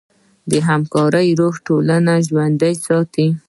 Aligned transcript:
د 0.51 0.53
همکارۍ 0.67 1.29
روح 1.39 1.55
ټولنه 1.67 2.13
ژوندۍ 2.27 2.75
ساتي. 2.85 3.27